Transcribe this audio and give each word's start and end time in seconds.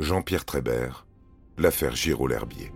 Jean-Pierre 0.00 0.46
Trébert, 0.46 1.06
l'affaire 1.58 1.94
Giraud-L'Herbier. 1.94 2.72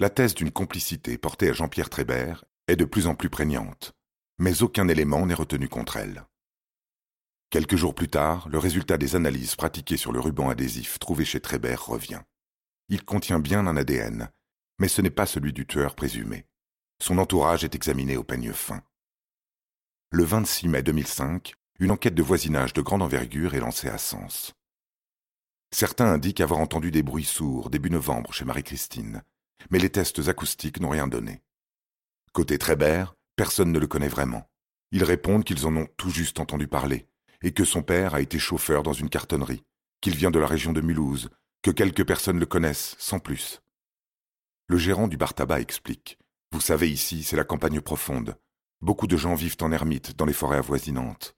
La 0.00 0.10
thèse 0.10 0.34
d'une 0.34 0.50
complicité 0.50 1.16
portée 1.16 1.50
à 1.50 1.52
Jean-Pierre 1.52 1.88
Trébert 1.88 2.44
est 2.66 2.74
de 2.74 2.84
plus 2.84 3.06
en 3.06 3.14
plus 3.14 3.30
prégnante, 3.30 3.92
mais 4.38 4.64
aucun 4.64 4.88
élément 4.88 5.24
n'est 5.24 5.34
retenu 5.34 5.68
contre 5.68 5.98
elle. 5.98 6.24
Quelques 7.50 7.76
jours 7.76 7.94
plus 7.94 8.08
tard, 8.08 8.48
le 8.48 8.58
résultat 8.58 8.98
des 8.98 9.14
analyses 9.14 9.54
pratiquées 9.54 9.96
sur 9.96 10.10
le 10.10 10.18
ruban 10.18 10.50
adhésif 10.50 10.98
trouvé 10.98 11.24
chez 11.24 11.38
Trébert 11.38 11.86
revient. 11.86 12.22
Il 12.88 13.04
contient 13.04 13.38
bien 13.38 13.68
un 13.68 13.76
ADN, 13.76 14.32
mais 14.80 14.88
ce 14.88 15.00
n'est 15.00 15.10
pas 15.10 15.26
celui 15.26 15.52
du 15.52 15.64
tueur 15.64 15.94
présumé. 15.94 16.44
Son 17.00 17.18
entourage 17.18 17.62
est 17.62 17.76
examiné 17.76 18.16
au 18.16 18.24
peigne 18.24 18.52
fin. 18.52 18.82
Le 20.10 20.24
26 20.24 20.68
mai 20.68 20.82
2005, 20.82 21.54
une 21.80 21.90
enquête 21.90 22.14
de 22.14 22.22
voisinage 22.22 22.72
de 22.72 22.80
grande 22.80 23.02
envergure 23.02 23.54
est 23.54 23.60
lancée 23.60 23.90
à 23.90 23.98
Sens. 23.98 24.54
Certains 25.70 26.10
indiquent 26.10 26.40
avoir 26.40 26.60
entendu 26.60 26.90
des 26.90 27.02
bruits 27.02 27.26
sourds 27.26 27.68
début 27.68 27.90
novembre 27.90 28.32
chez 28.32 28.46
Marie-Christine, 28.46 29.22
mais 29.68 29.78
les 29.78 29.90
tests 29.90 30.26
acoustiques 30.26 30.80
n'ont 30.80 30.88
rien 30.88 31.08
donné. 31.08 31.42
Côté 32.32 32.56
Trébert, 32.56 33.16
personne 33.36 33.70
ne 33.70 33.78
le 33.78 33.86
connaît 33.86 34.08
vraiment. 34.08 34.48
Ils 34.92 35.04
répondent 35.04 35.44
qu'ils 35.44 35.66
en 35.66 35.76
ont 35.76 35.88
tout 35.98 36.08
juste 36.08 36.40
entendu 36.40 36.68
parler, 36.68 37.06
et 37.42 37.52
que 37.52 37.66
son 37.66 37.82
père 37.82 38.14
a 38.14 38.22
été 38.22 38.38
chauffeur 38.38 38.82
dans 38.82 38.94
une 38.94 39.10
cartonnerie, 39.10 39.66
qu'il 40.00 40.16
vient 40.16 40.30
de 40.30 40.38
la 40.38 40.46
région 40.46 40.72
de 40.72 40.80
Mulhouse, 40.80 41.28
que 41.60 41.70
quelques 41.70 42.06
personnes 42.06 42.40
le 42.40 42.46
connaissent, 42.46 42.96
sans 42.98 43.18
plus. 43.18 43.60
Le 44.68 44.78
gérant 44.78 45.06
du 45.06 45.18
bar 45.18 45.34
tabac 45.34 45.60
explique. 45.60 46.18
Vous 46.50 46.62
savez, 46.62 46.90
ici, 46.90 47.24
c'est 47.24 47.36
la 47.36 47.44
campagne 47.44 47.82
profonde. 47.82 48.38
Beaucoup 48.80 49.08
de 49.08 49.16
gens 49.16 49.34
vivent 49.34 49.56
en 49.60 49.72
ermite 49.72 50.16
dans 50.16 50.24
les 50.24 50.32
forêts 50.32 50.58
avoisinantes. 50.58 51.34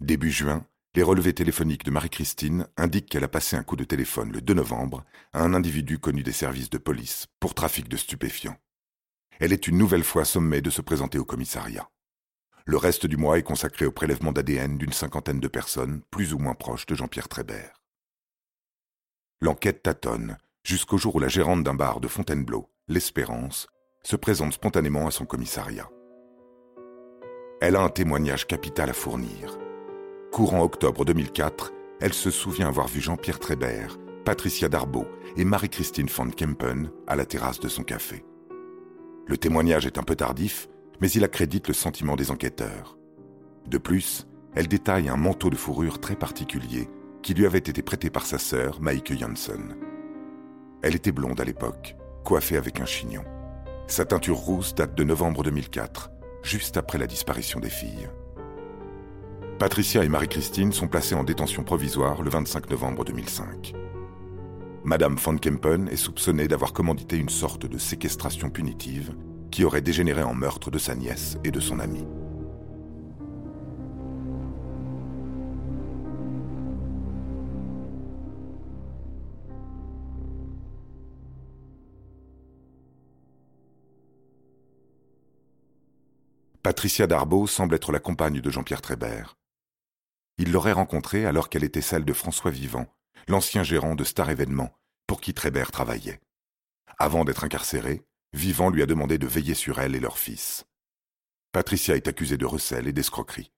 Début 0.00 0.30
juin, 0.30 0.66
les 0.94 1.02
relevés 1.02 1.32
téléphoniques 1.32 1.84
de 1.84 1.90
Marie-Christine 1.90 2.68
indiquent 2.76 3.08
qu'elle 3.08 3.24
a 3.24 3.28
passé 3.28 3.56
un 3.56 3.62
coup 3.62 3.76
de 3.76 3.84
téléphone 3.84 4.30
le 4.30 4.42
2 4.42 4.54
novembre 4.54 5.04
à 5.32 5.42
un 5.42 5.54
individu 5.54 5.98
connu 5.98 6.22
des 6.22 6.32
services 6.32 6.68
de 6.68 6.78
police 6.78 7.28
pour 7.40 7.54
trafic 7.54 7.88
de 7.88 7.96
stupéfiants. 7.96 8.58
Elle 9.40 9.54
est 9.54 9.68
une 9.68 9.78
nouvelle 9.78 10.04
fois 10.04 10.26
sommée 10.26 10.60
de 10.60 10.70
se 10.70 10.82
présenter 10.82 11.18
au 11.18 11.24
commissariat. 11.24 11.90
Le 12.66 12.76
reste 12.76 13.06
du 13.06 13.16
mois 13.16 13.38
est 13.38 13.42
consacré 13.42 13.86
au 13.86 13.92
prélèvement 13.92 14.32
d'ADN 14.32 14.76
d'une 14.76 14.92
cinquantaine 14.92 15.40
de 15.40 15.48
personnes, 15.48 16.02
plus 16.10 16.34
ou 16.34 16.38
moins 16.38 16.54
proches 16.54 16.86
de 16.86 16.94
Jean-Pierre 16.94 17.28
Trébert. 17.28 17.82
L'enquête 19.40 19.82
tâtonne, 19.82 20.36
jusqu'au 20.62 20.98
jour 20.98 21.14
où 21.16 21.20
la 21.20 21.28
gérante 21.28 21.62
d'un 21.62 21.74
bar 21.74 22.00
de 22.00 22.08
Fontainebleau, 22.08 22.70
l'Espérance, 22.88 23.68
se 24.06 24.14
présente 24.14 24.52
spontanément 24.52 25.08
à 25.08 25.10
son 25.10 25.24
commissariat. 25.24 25.90
Elle 27.60 27.74
a 27.74 27.82
un 27.82 27.88
témoignage 27.88 28.46
capital 28.46 28.88
à 28.88 28.92
fournir. 28.92 29.58
Courant 30.30 30.62
octobre 30.62 31.04
2004, 31.04 31.72
elle 32.00 32.14
se 32.14 32.30
souvient 32.30 32.68
avoir 32.68 32.86
vu 32.86 33.00
Jean-Pierre 33.00 33.40
Trébert, 33.40 33.98
Patricia 34.24 34.68
Darbeau 34.68 35.06
et 35.36 35.44
Marie-Christine 35.44 36.06
von 36.06 36.30
Kempen 36.30 36.88
à 37.08 37.16
la 37.16 37.26
terrasse 37.26 37.58
de 37.58 37.66
son 37.66 37.82
café. 37.82 38.24
Le 39.26 39.36
témoignage 39.36 39.86
est 39.86 39.98
un 39.98 40.04
peu 40.04 40.14
tardif, 40.14 40.68
mais 41.00 41.10
il 41.10 41.24
accrédite 41.24 41.66
le 41.66 41.74
sentiment 41.74 42.14
des 42.14 42.30
enquêteurs. 42.30 42.96
De 43.66 43.78
plus, 43.78 44.28
elle 44.54 44.68
détaille 44.68 45.08
un 45.08 45.16
manteau 45.16 45.50
de 45.50 45.56
fourrure 45.56 45.98
très 45.98 46.14
particulier 46.14 46.88
qui 47.22 47.34
lui 47.34 47.44
avait 47.44 47.58
été 47.58 47.82
prêté 47.82 48.08
par 48.08 48.24
sa 48.24 48.38
sœur, 48.38 48.80
Maike 48.80 49.18
Janssen. 49.18 49.74
Elle 50.82 50.94
était 50.94 51.10
blonde 51.10 51.40
à 51.40 51.44
l'époque, 51.44 51.96
coiffée 52.22 52.56
avec 52.56 52.78
un 52.78 52.86
chignon. 52.86 53.24
Sa 53.88 54.04
teinture 54.04 54.36
rousse 54.36 54.74
date 54.74 54.96
de 54.96 55.04
novembre 55.04 55.44
2004, 55.44 56.10
juste 56.42 56.76
après 56.76 56.98
la 56.98 57.06
disparition 57.06 57.60
des 57.60 57.70
filles. 57.70 58.08
Patricia 59.60 60.02
et 60.02 60.08
Marie-Christine 60.08 60.72
sont 60.72 60.88
placées 60.88 61.14
en 61.14 61.22
détention 61.22 61.62
provisoire 61.62 62.20
le 62.22 62.28
25 62.28 62.68
novembre 62.68 63.04
2005. 63.04 63.74
Madame 64.82 65.14
von 65.14 65.38
Kempen 65.38 65.88
est 65.88 65.96
soupçonnée 65.96 66.48
d'avoir 66.48 66.72
commandité 66.72 67.16
une 67.16 67.28
sorte 67.28 67.66
de 67.66 67.78
séquestration 67.78 68.50
punitive 68.50 69.14
qui 69.52 69.64
aurait 69.64 69.82
dégénéré 69.82 70.24
en 70.24 70.34
meurtre 70.34 70.72
de 70.72 70.78
sa 70.78 70.96
nièce 70.96 71.38
et 71.44 71.52
de 71.52 71.60
son 71.60 71.78
amie. 71.78 72.06
Patricia 86.66 87.06
Darbeau 87.06 87.46
semble 87.46 87.76
être 87.76 87.92
la 87.92 88.00
compagne 88.00 88.40
de 88.40 88.50
Jean-Pierre 88.50 88.82
Trébert. 88.82 89.38
Il 90.36 90.50
l'aurait 90.50 90.72
rencontrée 90.72 91.24
alors 91.24 91.48
qu'elle 91.48 91.62
était 91.62 91.80
celle 91.80 92.04
de 92.04 92.12
François 92.12 92.50
Vivant, 92.50 92.92
l'ancien 93.28 93.62
gérant 93.62 93.94
de 93.94 94.02
Star 94.02 94.30
Événements, 94.30 94.76
pour 95.06 95.20
qui 95.20 95.32
Trébert 95.32 95.70
travaillait. 95.70 96.20
Avant 96.98 97.24
d'être 97.24 97.44
incarcéré, 97.44 98.04
Vivant 98.32 98.68
lui 98.68 98.82
a 98.82 98.86
demandé 98.86 99.16
de 99.16 99.28
veiller 99.28 99.54
sur 99.54 99.78
elle 99.78 99.94
et 99.94 100.00
leur 100.00 100.18
fils. 100.18 100.66
Patricia 101.52 101.94
est 101.94 102.08
accusée 102.08 102.36
de 102.36 102.46
recel 102.46 102.88
et 102.88 102.92
d'escroquerie. 102.92 103.52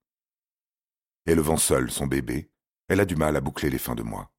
Élevant 1.24 1.56
seule 1.56 1.91
son 1.91 2.06
bébé, 2.06 2.50
elle 2.88 3.00
a 3.00 3.06
du 3.06 3.16
mal 3.16 3.36
à 3.36 3.41
boucler 3.41 3.70
les 3.70 3.78
fins 3.78 3.94
de 3.94 4.02
mois. 4.02 4.30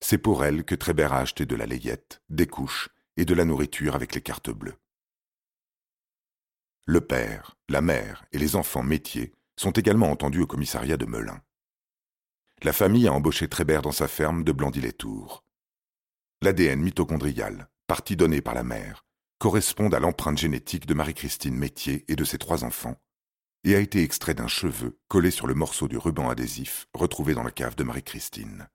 C'est 0.00 0.18
pour 0.18 0.44
elle 0.44 0.62
que 0.62 0.76
Trébert 0.76 1.12
a 1.12 1.18
acheté 1.18 1.44
de 1.44 1.56
la 1.56 1.66
layette, 1.66 2.22
des 2.28 2.46
couches 2.46 2.88
et 3.16 3.24
de 3.24 3.34
la 3.34 3.44
nourriture 3.44 3.96
avec 3.96 4.14
les 4.14 4.22
cartes 4.22 4.50
bleues. 4.50 4.78
Le 6.88 7.00
père, 7.00 7.56
la 7.68 7.80
mère 7.80 8.24
et 8.30 8.38
les 8.38 8.54
enfants 8.54 8.84
métiers 8.84 9.32
sont 9.56 9.72
également 9.72 10.08
entendus 10.08 10.42
au 10.42 10.46
commissariat 10.46 10.96
de 10.96 11.04
Melun. 11.04 11.42
La 12.62 12.72
famille 12.72 13.08
a 13.08 13.12
embauché 13.12 13.48
Trébert 13.48 13.82
dans 13.82 13.90
sa 13.90 14.06
ferme 14.06 14.44
de 14.44 14.52
Blandy-les-Tours. 14.52 15.42
L'ADN 16.42 16.80
mitochondrial, 16.80 17.68
partie 17.88 18.14
donnée 18.14 18.40
par 18.40 18.54
la 18.54 18.62
mère, 18.62 19.04
correspond 19.38 19.88
à 19.88 19.98
l'empreinte 19.98 20.38
génétique 20.38 20.86
de 20.86 20.94
Marie-Christine 20.94 21.56
Métier 21.56 22.04
et 22.06 22.14
de 22.14 22.22
ses 22.22 22.38
trois 22.38 22.62
enfants, 22.62 23.00
et 23.64 23.74
a 23.74 23.80
été 23.80 24.04
extrait 24.04 24.34
d'un 24.34 24.46
cheveu 24.46 24.96
collé 25.08 25.32
sur 25.32 25.48
le 25.48 25.54
morceau 25.54 25.88
du 25.88 25.98
ruban 25.98 26.30
adhésif 26.30 26.86
retrouvé 26.94 27.34
dans 27.34 27.42
la 27.42 27.50
cave 27.50 27.74
de 27.74 27.82
Marie-Christine. 27.82 28.68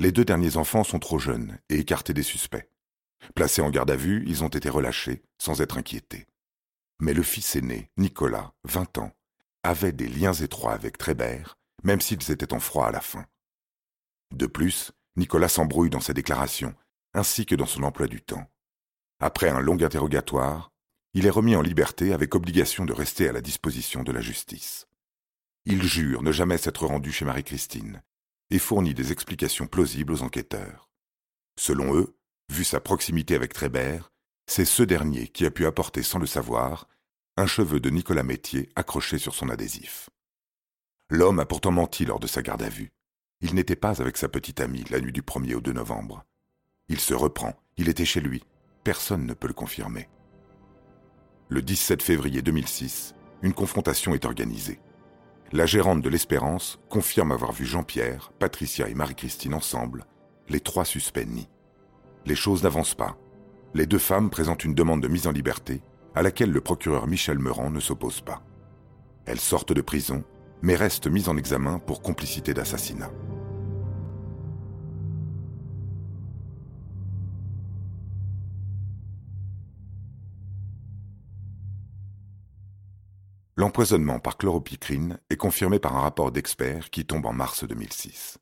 Les 0.00 0.10
deux 0.10 0.24
derniers 0.24 0.56
enfants 0.56 0.82
sont 0.82 0.98
trop 0.98 1.20
jeunes 1.20 1.60
et 1.68 1.78
écartés 1.78 2.14
des 2.14 2.24
suspects. 2.24 2.68
Placés 3.36 3.62
en 3.62 3.70
garde 3.70 3.92
à 3.92 3.96
vue, 3.96 4.24
ils 4.26 4.42
ont 4.42 4.48
été 4.48 4.68
relâchés 4.68 5.22
sans 5.38 5.60
être 5.60 5.78
inquiétés. 5.78 6.26
Mais 7.02 7.12
le 7.12 7.22
fils 7.22 7.56
aîné, 7.56 7.90
Nicolas, 7.98 8.54
vingt 8.64 8.96
ans, 8.96 9.12
avait 9.62 9.92
des 9.92 10.08
liens 10.08 10.32
étroits 10.32 10.72
avec 10.72 10.96
Trébert 10.96 11.58
même 11.82 12.00
s'ils 12.00 12.30
étaient 12.30 12.52
en 12.52 12.60
froid 12.60 12.86
à 12.86 12.90
la 12.90 13.00
fin. 13.00 13.26
De 14.32 14.46
plus, 14.46 14.92
Nicolas 15.16 15.48
s'embrouille 15.48 15.90
dans 15.90 16.00
ses 16.00 16.14
déclarations, 16.14 16.74
ainsi 17.14 17.44
que 17.44 17.54
dans 17.54 17.66
son 17.66 17.82
emploi 17.82 18.06
du 18.06 18.22
temps. 18.22 18.50
Après 19.20 19.48
un 19.48 19.60
long 19.60 19.80
interrogatoire, 19.80 20.72
il 21.14 21.26
est 21.26 21.30
remis 21.30 21.54
en 21.56 21.62
liberté 21.62 22.12
avec 22.12 22.34
obligation 22.34 22.84
de 22.84 22.92
rester 22.92 23.28
à 23.28 23.32
la 23.32 23.42
disposition 23.42 24.02
de 24.02 24.12
la 24.12 24.22
justice. 24.22 24.86
Il 25.66 25.82
jure 25.82 26.22
ne 26.22 26.32
jamais 26.32 26.58
s'être 26.58 26.86
rendu 26.86 27.12
chez 27.12 27.24
Marie-Christine 27.24 28.02
et 28.50 28.58
fournit 28.58 28.94
des 28.94 29.12
explications 29.12 29.66
plausibles 29.66 30.12
aux 30.12 30.22
enquêteurs. 30.22 30.90
Selon 31.58 31.94
eux, 31.94 32.16
vu 32.48 32.64
sa 32.64 32.80
proximité 32.80 33.34
avec 33.34 33.52
Trébert, 33.52 34.11
c'est 34.54 34.66
ce 34.66 34.82
dernier 34.82 35.28
qui 35.28 35.46
a 35.46 35.50
pu 35.50 35.64
apporter 35.64 36.02
sans 36.02 36.18
le 36.18 36.26
savoir 36.26 36.86
un 37.38 37.46
cheveu 37.46 37.80
de 37.80 37.88
Nicolas 37.88 38.22
Métier 38.22 38.68
accroché 38.76 39.16
sur 39.16 39.34
son 39.34 39.48
adhésif. 39.48 40.10
L'homme 41.08 41.38
a 41.38 41.46
pourtant 41.46 41.70
menti 41.70 42.04
lors 42.04 42.20
de 42.20 42.26
sa 42.26 42.42
garde 42.42 42.62
à 42.62 42.68
vue. 42.68 42.92
Il 43.40 43.54
n'était 43.54 43.76
pas 43.76 44.02
avec 44.02 44.18
sa 44.18 44.28
petite 44.28 44.60
amie 44.60 44.84
la 44.90 45.00
nuit 45.00 45.10
du 45.10 45.22
1er 45.22 45.54
au 45.54 45.62
2 45.62 45.72
novembre. 45.72 46.26
Il 46.88 47.00
se 47.00 47.14
reprend, 47.14 47.54
il 47.78 47.88
était 47.88 48.04
chez 48.04 48.20
lui. 48.20 48.44
Personne 48.84 49.24
ne 49.24 49.32
peut 49.32 49.48
le 49.48 49.54
confirmer. 49.54 50.10
Le 51.48 51.62
17 51.62 52.02
février 52.02 52.42
2006, 52.42 53.14
une 53.40 53.54
confrontation 53.54 54.12
est 54.12 54.26
organisée. 54.26 54.80
La 55.52 55.64
gérante 55.64 56.02
de 56.02 56.10
l'Espérance 56.10 56.78
confirme 56.90 57.32
avoir 57.32 57.52
vu 57.52 57.64
Jean-Pierre, 57.64 58.32
Patricia 58.38 58.86
et 58.86 58.94
Marie-Christine 58.94 59.54
ensemble. 59.54 60.04
Les 60.50 60.60
trois 60.60 60.84
suspects 60.84 61.24
nient. 61.24 61.48
Les 62.26 62.36
choses 62.36 62.62
n'avancent 62.62 62.94
pas. 62.94 63.16
Les 63.74 63.86
deux 63.86 63.98
femmes 63.98 64.28
présentent 64.28 64.64
une 64.64 64.74
demande 64.74 65.02
de 65.02 65.08
mise 65.08 65.26
en 65.26 65.32
liberté 65.32 65.82
à 66.14 66.22
laquelle 66.22 66.50
le 66.50 66.60
procureur 66.60 67.06
Michel 67.06 67.38
Meurant 67.38 67.70
ne 67.70 67.80
s'oppose 67.80 68.20
pas. 68.20 68.42
Elles 69.24 69.40
sortent 69.40 69.72
de 69.72 69.80
prison 69.80 70.24
mais 70.62 70.76
reste 70.76 71.08
mise 71.08 71.28
en 71.28 71.36
examen 71.36 71.80
pour 71.80 72.02
complicité 72.02 72.54
d'assassinat. 72.54 73.10
L'empoisonnement 83.56 84.18
par 84.18 84.38
chloropicrine 84.38 85.18
est 85.28 85.36
confirmé 85.36 85.78
par 85.78 85.96
un 85.96 86.00
rapport 86.00 86.32
d'experts 86.32 86.90
qui 86.90 87.04
tombe 87.04 87.26
en 87.26 87.32
mars 87.32 87.64
2006. 87.64 88.38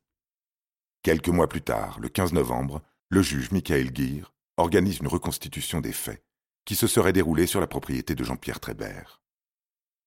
Quelques 1.02 1.28
mois 1.28 1.48
plus 1.48 1.62
tard, 1.62 1.98
le 2.00 2.08
15 2.08 2.32
novembre, 2.32 2.80
le 3.08 3.22
juge 3.22 3.50
Michael 3.50 3.90
Guir 3.90 4.32
organise 4.60 4.98
une 4.98 5.08
reconstitution 5.08 5.80
des 5.80 5.92
faits 5.92 6.24
qui 6.64 6.76
se 6.76 6.86
seraient 6.86 7.12
déroulés 7.12 7.46
sur 7.46 7.60
la 7.60 7.66
propriété 7.66 8.14
de 8.14 8.24
Jean-Pierre 8.24 8.60
Trébert. 8.60 9.22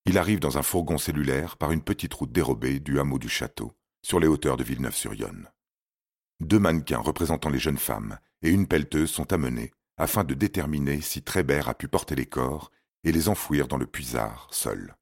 Il 0.05 0.17
arrive 0.17 0.39
dans 0.39 0.57
un 0.57 0.63
fourgon 0.63 0.97
cellulaire 0.97 1.57
par 1.57 1.71
une 1.71 1.83
petite 1.83 2.13
route 2.13 2.31
dérobée 2.31 2.79
du 2.79 2.99
hameau 2.99 3.19
du 3.19 3.29
château, 3.29 3.73
sur 4.01 4.19
les 4.19 4.27
hauteurs 4.27 4.57
de 4.57 4.63
Villeneuve-sur-Yonne. 4.63 5.49
Deux 6.39 6.59
mannequins 6.59 6.99
représentant 6.99 7.49
les 7.49 7.59
jeunes 7.59 7.77
femmes 7.77 8.19
et 8.41 8.49
une 8.49 8.67
pelleteuse 8.67 9.09
sont 9.09 9.31
amenés 9.31 9.71
afin 9.97 10.23
de 10.23 10.33
déterminer 10.33 11.01
si 11.01 11.21
Trébert 11.21 11.69
a 11.69 11.73
pu 11.73 11.87
porter 11.87 12.15
les 12.15 12.25
corps 12.25 12.71
et 13.03 13.11
les 13.11 13.29
enfouir 13.29 13.67
dans 13.67 13.77
le 13.77 13.87
puisard 13.87 14.47
seul. 14.51 14.95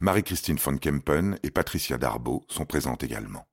Marie-Christine 0.00 0.58
von 0.58 0.76
Kempen 0.76 1.38
et 1.42 1.50
Patricia 1.50 1.98
Darbo 1.98 2.44
sont 2.48 2.66
présentes 2.66 3.02
également. 3.02 3.48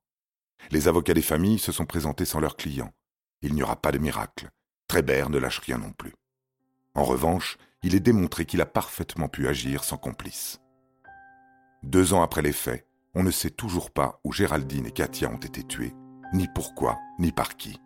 Les 0.69 0.87
avocats 0.87 1.13
des 1.13 1.21
familles 1.21 1.59
se 1.59 1.71
sont 1.71 1.85
présentés 1.85 2.25
sans 2.25 2.39
leurs 2.39 2.57
clients. 2.57 2.93
Il 3.41 3.53
n'y 3.53 3.63
aura 3.63 3.81
pas 3.81 3.91
de 3.91 3.97
miracle. 3.97 4.49
Trébert 4.91 5.29
ne 5.29 5.37
lâche 5.37 5.59
rien 5.59 5.77
non 5.77 5.93
plus. 5.93 6.13
En 6.95 7.05
revanche, 7.05 7.57
il 7.81 7.95
est 7.95 8.01
démontré 8.01 8.45
qu'il 8.45 8.59
a 8.59 8.65
parfaitement 8.65 9.29
pu 9.29 9.47
agir 9.47 9.85
sans 9.85 9.95
complice. 9.95 10.59
Deux 11.81 12.13
ans 12.13 12.21
après 12.21 12.41
les 12.41 12.51
faits, 12.51 12.85
on 13.15 13.23
ne 13.23 13.31
sait 13.31 13.51
toujours 13.51 13.91
pas 13.91 14.19
où 14.25 14.33
Géraldine 14.33 14.87
et 14.87 14.91
Katia 14.91 15.29
ont 15.29 15.37
été 15.37 15.63
tuées, 15.63 15.93
ni 16.33 16.49
pourquoi, 16.53 16.99
ni 17.19 17.31
par 17.31 17.55
qui. 17.55 17.79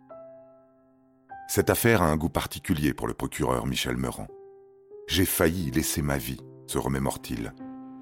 Cette 1.46 1.70
affaire 1.70 2.02
a 2.02 2.10
un 2.10 2.16
goût 2.16 2.28
particulier 2.28 2.92
pour 2.92 3.06
le 3.06 3.14
procureur 3.14 3.68
Michel 3.68 3.96
Meurant. 3.96 4.26
J'ai 5.06 5.26
failli 5.26 5.70
laisser 5.70 6.02
ma 6.02 6.18
vie, 6.18 6.40
se 6.66 6.76
remémore-t-il. 6.76 7.54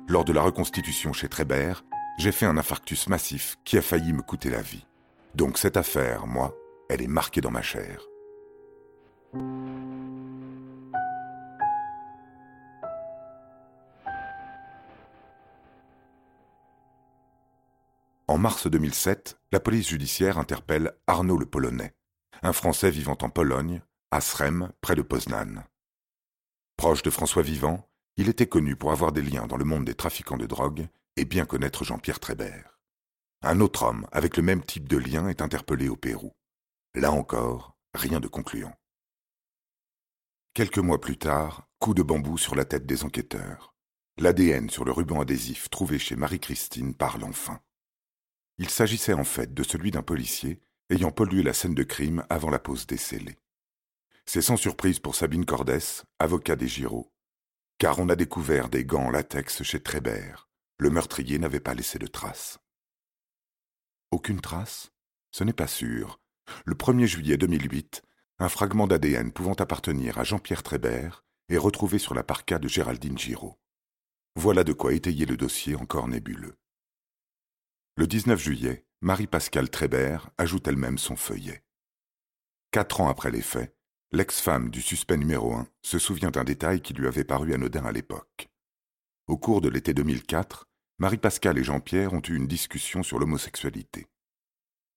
Lors 0.09 0.25
de 0.25 0.33
la 0.33 0.41
reconstitution 0.41 1.13
chez 1.13 1.29
Trébert, 1.29 1.85
j'ai 2.19 2.33
fait 2.33 2.47
un 2.47 2.57
infarctus 2.57 3.07
massif 3.09 3.59
qui 3.67 3.77
a 3.77 3.83
failli 3.83 4.15
me 4.15 4.23
coûter 4.23 4.49
la 4.49 4.63
vie. 4.63 4.87
Donc 5.35 5.59
cette 5.59 5.77
affaire, 5.77 6.27
moi, 6.27 6.57
elle 6.89 7.03
est 7.03 7.07
marquée 7.07 7.43
dans 7.43 7.51
ma 7.51 7.61
chair. 7.61 8.01
En 18.27 18.39
mars 18.39 18.67
2007, 18.67 19.39
la 19.53 19.61
police 19.61 19.89
judiciaire 19.91 20.39
interpelle 20.39 20.93
Arnaud 21.07 21.39
le 21.39 21.47
Polonais, 21.47 21.95
un 22.43 22.53
Français 22.53 22.91
vivant 22.91 23.17
en 23.23 23.29
Pologne, 23.29 23.81
à 24.11 24.21
Srem, 24.21 24.73
près 24.81 24.97
de 24.97 25.03
Poznan. 25.03 25.65
Proche 26.77 27.03
de 27.03 27.11
François 27.11 27.43
Vivant, 27.43 27.89
il 28.17 28.29
était 28.29 28.49
connu 28.49 28.77
pour 28.77 28.93
avoir 28.93 29.13
des 29.13 29.23
liens 29.23 29.47
dans 29.47 29.57
le 29.57 29.65
monde 29.65 29.85
des 29.85 29.95
trafiquants 29.95 30.37
de 30.37 30.47
drogue 30.47 30.89
et 31.17 31.25
bien 31.25 31.45
connaître 31.45 31.85
Jean-Pierre 31.85 32.19
Trébert. 32.19 32.81
Un 33.43 33.61
autre 33.61 33.85
homme 33.85 34.07
avec 34.11 34.37
le 34.37 34.43
même 34.43 34.65
type 34.65 34.89
de 34.89 34.97
lien 34.97 35.29
est 35.29 35.43
interpellé 35.43 35.89
au 35.89 35.97
Pérou. 35.97 36.33
Là 36.95 37.13
encore, 37.13 37.77
rien 37.95 38.21
de 38.21 38.29
concluant. 38.29 38.75
Quelques 40.55 40.79
mois 40.79 41.01
plus 41.01 41.19
tard, 41.19 41.69
coup 41.81 41.95
de 41.95 42.03
bambou 42.05 42.39
sur 42.39 42.55
la 42.55 42.65
tête 42.65 42.87
des 42.87 43.03
enquêteurs. 43.03 43.75
L'ADN 44.19 44.71
sur 44.71 44.85
le 44.85 44.93
ruban 44.93 45.21
adhésif 45.21 45.69
trouvé 45.69 45.99
chez 45.99 46.15
Marie-Christine 46.15 46.95
parle 46.95 47.25
enfin. 47.25 47.61
Il 48.59 48.71
s'agissait 48.71 49.15
en 49.15 49.25
fait 49.25 49.53
de 49.53 49.65
celui 49.65 49.91
d'un 49.91 50.05
policier 50.05 50.61
ayant 50.91 51.11
pollué 51.11 51.43
la 51.43 51.55
scène 51.55 51.75
de 51.75 51.83
crime 51.83 52.25
avant 52.31 52.51
la 52.51 52.61
pause 52.61 52.87
décellée. 52.87 53.37
C'est 54.27 54.43
sans 54.43 54.57
surprise 54.57 55.01
pour 55.01 55.17
Sabine 55.17 55.45
Cordès, 55.45 56.05
avocat 56.21 56.55
des 56.55 56.69
Giraud, 56.69 57.13
car 57.79 57.99
on 57.99 58.09
a 58.09 58.15
découvert 58.15 58.69
des 58.69 58.85
gants 58.85 59.11
latex 59.11 59.65
chez 59.65 59.83
Trébert. 59.83 60.49
Le 60.79 60.89
meurtrier 60.89 61.41
n'avait 61.41 61.59
pas 61.59 61.75
laissé 61.75 61.99
de 61.99 62.07
traces. 62.07 62.61
Aucune 64.13 64.41
trace? 64.41 64.93
Ce 65.33 65.43
n'est 65.43 65.53
pas 65.53 65.67
sûr. 65.67 66.21
Le 66.65 66.77
1er 66.77 67.07
juillet 67.07 67.39
2008, 67.39 68.05
un 68.41 68.49
fragment 68.49 68.89
d'ADN 68.89 69.31
pouvant 69.33 69.55
appartenir 69.55 70.19
à 70.19 70.25
Jean-Pierre 70.25 70.63
Trébert 70.63 71.25
est 71.49 71.57
retrouvé 71.57 71.99
sur 71.99 72.15
la 72.15 72.25
parka 72.25 72.59
de 72.59 72.67
Géraldine 72.67 73.17
Giraud. 73.17 73.59
Voilà 74.35 74.65
de 74.65 74.73
quoi 74.73 74.93
étayer 74.93 75.25
le 75.25 75.37
dossier 75.37 75.77
encore 75.77 76.09
nébuleux. 76.09 76.57
Le 77.97 78.09
19 78.09 78.41
juillet, 78.41 78.87
Marie-Pascale 79.03 79.71
Trébert 79.71 80.31
ajoute 80.37 80.67
elle-même 80.67 80.99
son 80.99 81.15
feuillet. 81.15 81.63
Quatre 82.73 83.01
ans 83.01 83.09
après 83.09 83.31
les 83.31 83.43
faits, 83.43 83.77
l'ex-femme 84.11 84.71
du 84.71 84.83
suspect 84.83 85.17
numéro 85.17 85.55
un 85.55 85.69
se 85.83 86.01
souvient 86.01 86.33
d'un 86.33 86.43
détail 86.43 86.81
qui 86.81 86.93
lui 86.93 87.07
avait 87.07 87.23
paru 87.23 87.55
anodin 87.55 87.85
à 87.85 87.93
l'époque. 87.93 88.49
Au 89.29 89.39
cours 89.39 89.61
de 89.61 89.69
l'été 89.69 89.95
2004, 89.95 90.67
Marie-Pascale 90.99 91.59
et 91.59 91.65
Jean-Pierre 91.65 92.13
ont 92.15 92.23
eu 92.29 92.35
une 92.35 92.49
discussion 92.49 93.05
sur 93.05 93.21
l'homosexualité. 93.21 94.09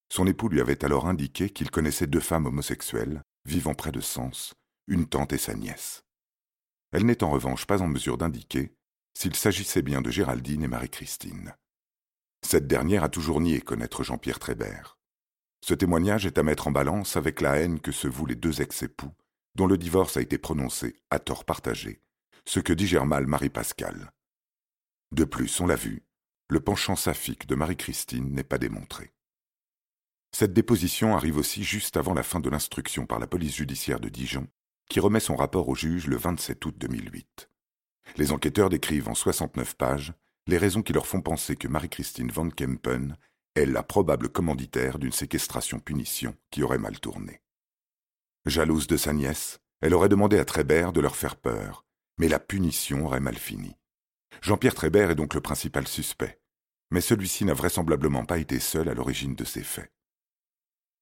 Son 0.10 0.26
époux 0.26 0.50
lui 0.50 0.62
avait 0.62 0.84
alors 0.84 1.08
indiqué 1.08 1.50
qu'il 1.50 1.70
connaissait 1.70 2.08
deux 2.08 2.20
femmes 2.20 2.46
homosexuelles, 2.46 3.24
vivant 3.48 3.74
près 3.74 3.92
de 3.92 4.02
Sens, 4.02 4.54
une 4.88 5.08
tante 5.08 5.34
et 5.34 5.38
sa 5.38 5.56
nièce. 5.56 6.04
Elle 6.92 7.06
n'est 7.06 7.24
en 7.24 7.32
revanche 7.32 7.66
pas 7.66 7.82
en 7.82 7.88
mesure 7.88 8.18
d'indiquer 8.18 8.74
s'il 9.18 9.36
s'agissait 9.36 9.82
bien 9.82 10.02
de 10.02 10.12
Géraldine 10.12 10.64
et 10.64 10.68
Marie-Christine. 10.68 11.56
Cette 12.46 12.68
dernière 12.68 13.04
a 13.04 13.10
toujours 13.10 13.42
nié 13.42 13.62
connaître 13.62 14.04
Jean-Pierre 14.04 14.40
Trébert. 14.40 15.00
Ce 15.66 15.74
témoignage 15.74 16.26
est 16.26 16.38
à 16.38 16.44
mettre 16.44 16.68
en 16.68 16.72
balance 16.72 17.16
avec 17.16 17.42
la 17.42 17.58
haine 17.58 17.80
que 17.80 17.92
se 17.92 18.08
vouent 18.08 18.28
les 18.28 18.36
deux 18.36 18.62
ex-époux, 18.62 19.14
dont 19.56 19.66
le 19.66 19.78
divorce 19.78 20.18
a 20.18 20.22
été 20.22 20.38
prononcé 20.38 21.02
à 21.10 21.18
tort 21.18 21.46
partagé, 21.46 22.02
ce 22.46 22.60
que 22.60 22.74
digère 22.74 23.06
mal 23.06 23.26
Marie-Pascale. 23.26 24.12
De 25.12 25.24
plus, 25.24 25.60
on 25.60 25.68
l'a 25.68 25.76
vu, 25.76 26.06
le 26.50 26.60
penchant 26.60 26.96
saphique 26.96 27.48
de 27.48 27.56
Marie-Christine 27.56 28.32
n'est 28.32 28.44
pas 28.44 28.60
démontré. 28.60 29.14
Cette 30.40 30.54
déposition 30.54 31.16
arrive 31.16 31.38
aussi 31.38 31.64
juste 31.64 31.98
avant 31.98 32.14
la 32.14 32.22
fin 32.22 32.40
de 32.40 32.48
l'instruction 32.48 33.08
par 33.08 33.18
la 33.18 33.26
police 33.26 33.56
judiciaire 33.56 34.00
de 34.00 34.08
Dijon, 34.08 34.48
qui 34.88 35.00
remet 35.00 35.20
son 35.20 35.36
rapport 35.36 35.68
au 35.68 35.74
juge 35.74 36.06
le 36.06 36.16
27 36.16 36.64
août 36.64 36.76
2008. 36.78 37.50
Les 38.18 38.32
enquêteurs 38.32 38.70
décrivent 38.70 39.10
en 39.10 39.16
69 39.16 39.74
pages 39.74 40.14
les 40.46 40.60
raisons 40.60 40.84
qui 40.84 40.94
leur 40.94 41.08
font 41.08 41.22
penser 41.22 41.56
que 41.56 41.68
Marie-Christine 41.68 42.30
Van 42.30 42.52
Kempen 42.52 43.18
est 43.56 43.66
la 43.66 43.82
probable 43.82 44.30
commanditaire 44.30 45.00
d'une 45.00 45.12
séquestration-punition 45.12 46.36
qui 46.52 46.62
aurait 46.62 46.78
mal 46.78 47.00
tourné. 47.00 47.42
Jalouse 48.46 48.86
de 48.86 48.98
sa 48.98 49.14
nièce, 49.14 49.58
elle 49.82 49.96
aurait 49.96 50.08
demandé 50.08 50.38
à 50.38 50.46
Trébert 50.46 50.94
de 50.94 51.02
leur 51.02 51.16
faire 51.16 51.38
peur, 51.38 51.84
mais 52.20 52.28
la 52.28 52.38
punition 52.38 53.08
aurait 53.08 53.22
mal 53.22 53.40
fini. 53.40 53.76
Jean-Pierre 54.44 54.76
Trébert 54.76 55.10
est 55.10 55.16
donc 55.16 55.34
le 55.34 55.42
principal 55.42 55.88
suspect, 55.88 56.40
mais 56.92 57.02
celui-ci 57.02 57.44
n'a 57.44 57.56
vraisemblablement 57.56 58.26
pas 58.26 58.38
été 58.38 58.60
seul 58.60 58.88
à 58.88 58.94
l'origine 58.94 59.34
de 59.34 59.44
ces 59.44 59.64
faits. 59.64 59.92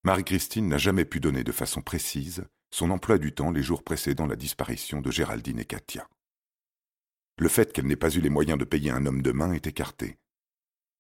Marie-Christine 0.06 0.68
n'a 0.68 0.78
jamais 0.78 1.04
pu 1.04 1.20
donner 1.20 1.44
de 1.44 1.52
façon 1.52 1.82
précise 1.82 2.46
son 2.70 2.92
emploi 2.92 3.18
du 3.18 3.34
temps 3.34 3.50
les 3.50 3.64
jours 3.64 3.84
précédant 3.84 4.28
la 4.28 4.36
disparition 4.36 5.02
de 5.02 5.10
Géraldine 5.10 5.58
et 5.58 5.66
Katia. 5.66 6.08
Le 7.40 7.50
fait 7.50 7.74
qu'elle 7.74 7.88
n'ait 7.88 7.96
pas 7.96 8.14
eu 8.14 8.22
les 8.22 8.30
moyens 8.30 8.60
de 8.60 8.66
payer 8.66 8.92
un 8.92 9.08
homme 9.08 9.24
de 9.24 9.32
main 9.32 9.52
est 9.52 9.66
écarté. 9.66 10.20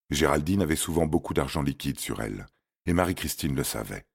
Géraldine 0.10 0.64
avait 0.64 0.76
souvent 0.76 1.06
beaucoup 1.06 1.36
d'argent 1.36 1.62
liquide 1.62 2.00
sur 2.00 2.20
elle, 2.20 2.48
et 2.88 2.94
Marie-Christine 2.94 3.56
le 3.56 3.64
savait. 3.64 4.08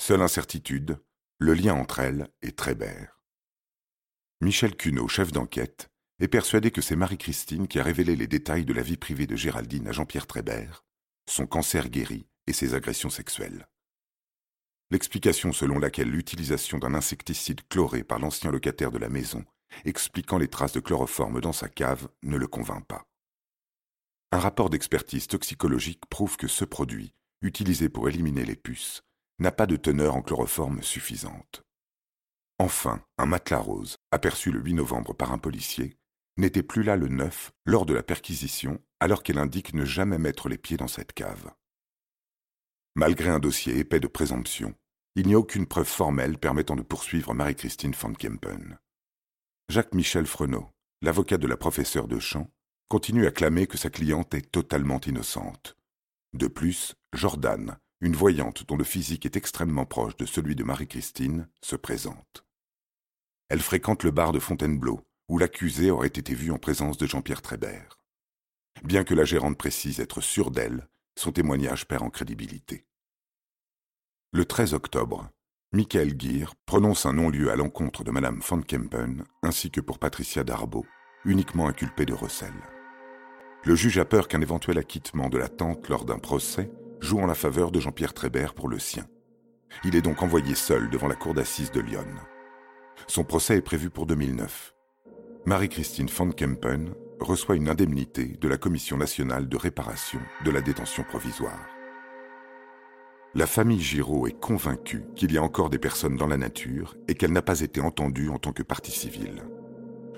Seule 0.00 0.22
incertitude, 0.22 0.98
le 1.38 1.52
lien 1.52 1.74
entre 1.74 2.00
elle 2.00 2.30
et 2.40 2.52
Trébert. 2.52 3.20
Michel 4.40 4.74
Cuneau, 4.74 5.06
chef 5.06 5.32
d'enquête, 5.32 5.90
est 6.18 6.28
persuadé 6.28 6.70
que 6.70 6.80
c'est 6.80 6.96
Marie-Christine 6.96 7.68
qui 7.68 7.78
a 7.78 7.82
révélé 7.82 8.16
les 8.16 8.26
détails 8.26 8.64
de 8.64 8.72
la 8.72 8.82
vie 8.82 8.96
privée 8.96 9.26
de 9.26 9.36
Géraldine 9.36 9.88
à 9.88 9.92
Jean-Pierre 9.92 10.26
Trébert, 10.26 10.82
son 11.28 11.46
cancer 11.46 11.90
guéri 11.90 12.26
et 12.46 12.54
ses 12.54 12.72
agressions 12.72 13.10
sexuelles. 13.10 13.68
L'explication 14.94 15.52
selon 15.52 15.80
laquelle 15.80 16.08
l'utilisation 16.08 16.78
d'un 16.78 16.94
insecticide 16.94 17.66
chloré 17.68 18.04
par 18.04 18.20
l'ancien 18.20 18.52
locataire 18.52 18.92
de 18.92 18.98
la 18.98 19.08
maison 19.08 19.44
expliquant 19.84 20.38
les 20.38 20.46
traces 20.46 20.74
de 20.74 20.78
chloroforme 20.78 21.40
dans 21.40 21.52
sa 21.52 21.68
cave, 21.68 22.06
ne 22.22 22.36
le 22.36 22.46
convainc 22.46 22.86
pas. 22.86 23.04
Un 24.30 24.38
rapport 24.38 24.70
d'expertise 24.70 25.26
toxicologique 25.26 26.06
prouve 26.08 26.36
que 26.36 26.46
ce 26.46 26.64
produit, 26.64 27.12
utilisé 27.42 27.88
pour 27.88 28.08
éliminer 28.08 28.44
les 28.44 28.54
puces, 28.54 29.02
n'a 29.40 29.50
pas 29.50 29.66
de 29.66 29.74
teneur 29.74 30.14
en 30.14 30.22
chloroforme 30.22 30.80
suffisante. 30.80 31.64
Enfin, 32.60 33.02
un 33.18 33.26
matelas 33.26 33.58
rose, 33.58 33.96
aperçu 34.12 34.52
le 34.52 34.60
8 34.60 34.74
novembre 34.74 35.12
par 35.12 35.32
un 35.32 35.38
policier, 35.38 35.96
n'était 36.36 36.62
plus 36.62 36.84
là 36.84 36.94
le 36.94 37.08
9 37.08 37.50
lors 37.66 37.84
de 37.84 37.94
la 37.94 38.04
perquisition, 38.04 38.80
alors 39.00 39.24
qu'elle 39.24 39.38
indique 39.38 39.74
ne 39.74 39.84
jamais 39.84 40.18
mettre 40.18 40.48
les 40.48 40.56
pieds 40.56 40.76
dans 40.76 40.86
cette 40.86 41.14
cave. 41.14 41.50
Malgré 42.94 43.30
un 43.30 43.40
dossier 43.40 43.76
épais 43.76 43.98
de 43.98 44.06
présomption, 44.06 44.72
il 45.16 45.28
n'y 45.28 45.34
a 45.34 45.38
aucune 45.38 45.66
preuve 45.66 45.86
formelle 45.86 46.38
permettant 46.38 46.74
de 46.74 46.82
poursuivre 46.82 47.34
Marie-Christine 47.34 47.92
van 47.92 48.12
Kempen. 48.12 48.78
Jacques-Michel 49.68 50.26
Frenot, 50.26 50.68
l'avocat 51.02 51.38
de 51.38 51.46
la 51.46 51.56
professeure 51.56 52.08
de 52.08 52.18
chant, 52.18 52.50
continue 52.88 53.26
à 53.26 53.30
clamer 53.30 53.66
que 53.66 53.78
sa 53.78 53.90
cliente 53.90 54.34
est 54.34 54.50
totalement 54.50 55.00
innocente. 55.00 55.76
De 56.32 56.48
plus, 56.48 56.94
Jordan, 57.12 57.78
une 58.00 58.16
voyante 58.16 58.66
dont 58.66 58.76
le 58.76 58.84
physique 58.84 59.24
est 59.24 59.36
extrêmement 59.36 59.86
proche 59.86 60.16
de 60.16 60.26
celui 60.26 60.56
de 60.56 60.64
Marie-Christine, 60.64 61.48
se 61.62 61.76
présente. 61.76 62.44
Elle 63.48 63.60
fréquente 63.60 64.02
le 64.02 64.10
bar 64.10 64.32
de 64.32 64.40
Fontainebleau, 64.40 65.00
où 65.28 65.38
l'accusé 65.38 65.90
aurait 65.90 66.08
été 66.08 66.34
vu 66.34 66.50
en 66.50 66.58
présence 66.58 66.98
de 66.98 67.06
Jean-Pierre 67.06 67.40
Trébert. 67.40 68.00
Bien 68.82 69.04
que 69.04 69.14
la 69.14 69.24
gérante 69.24 69.56
précise 69.56 70.00
être 70.00 70.20
sûre 70.20 70.50
d'elle, 70.50 70.88
son 71.16 71.30
témoignage 71.30 71.86
perd 71.86 72.02
en 72.02 72.10
crédibilité. 72.10 72.84
Le 74.36 74.44
13 74.44 74.74
octobre, 74.74 75.28
Michael 75.70 76.20
Gear 76.20 76.56
prononce 76.66 77.06
un 77.06 77.12
non-lieu 77.12 77.52
à 77.52 77.54
l'encontre 77.54 78.02
de 78.02 78.10
Madame 78.10 78.40
Van 78.40 78.62
Kempen 78.62 79.22
ainsi 79.44 79.70
que 79.70 79.80
pour 79.80 80.00
Patricia 80.00 80.42
Darbo, 80.42 80.84
uniquement 81.24 81.68
inculpée 81.68 82.04
de 82.04 82.14
recel. 82.14 82.52
Le 83.62 83.76
juge 83.76 83.96
a 83.98 84.04
peur 84.04 84.26
qu'un 84.26 84.40
éventuel 84.40 84.78
acquittement 84.78 85.28
de 85.28 85.38
la 85.38 85.48
tante 85.48 85.88
lors 85.88 86.04
d'un 86.04 86.18
procès 86.18 86.68
joue 86.98 87.20
en 87.20 87.26
la 87.26 87.36
faveur 87.36 87.70
de 87.70 87.78
Jean-Pierre 87.78 88.12
Trébert 88.12 88.54
pour 88.54 88.68
le 88.68 88.80
sien. 88.80 89.06
Il 89.84 89.94
est 89.94 90.02
donc 90.02 90.20
envoyé 90.20 90.56
seul 90.56 90.90
devant 90.90 91.06
la 91.06 91.14
cour 91.14 91.34
d'assises 91.34 91.70
de 91.70 91.80
Lyon. 91.80 92.04
Son 93.06 93.22
procès 93.22 93.58
est 93.58 93.62
prévu 93.62 93.88
pour 93.88 94.06
2009. 94.06 94.74
Marie-Christine 95.46 96.08
Van 96.08 96.32
Kempen 96.32 96.92
reçoit 97.20 97.54
une 97.54 97.68
indemnité 97.68 98.36
de 98.40 98.48
la 98.48 98.56
Commission 98.56 98.96
nationale 98.96 99.48
de 99.48 99.56
réparation 99.56 100.18
de 100.44 100.50
la 100.50 100.60
détention 100.60 101.04
provisoire. 101.04 101.73
La 103.36 103.48
famille 103.48 103.80
Giraud 103.80 104.28
est 104.28 104.38
convaincue 104.38 105.02
qu'il 105.16 105.32
y 105.32 105.38
a 105.38 105.42
encore 105.42 105.68
des 105.68 105.78
personnes 105.78 106.16
dans 106.16 106.28
la 106.28 106.36
nature 106.36 106.96
et 107.08 107.16
qu'elle 107.16 107.32
n'a 107.32 107.42
pas 107.42 107.62
été 107.62 107.80
entendue 107.80 108.28
en 108.28 108.38
tant 108.38 108.52
que 108.52 108.62
partie 108.62 108.92
civile. 108.92 109.42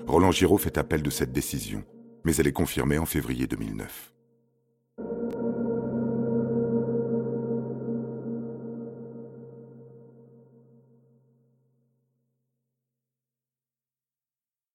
Roland 0.05 0.31
Giraud 0.31 0.59
fait 0.59 0.77
appel 0.77 1.01
de 1.01 1.09
cette 1.09 1.31
décision, 1.31 1.83
mais 2.25 2.35
elle 2.35 2.45
est 2.45 2.53
confirmée 2.53 2.99
en 2.99 3.07
février 3.07 3.47
2009. 3.47 4.13